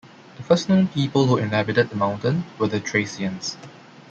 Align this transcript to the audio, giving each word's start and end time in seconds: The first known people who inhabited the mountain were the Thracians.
The 0.37 0.41
first 0.41 0.67
known 0.67 0.87
people 0.87 1.27
who 1.27 1.37
inhabited 1.37 1.91
the 1.91 1.95
mountain 1.95 2.45
were 2.57 2.65
the 2.67 2.79
Thracians. 2.79 3.55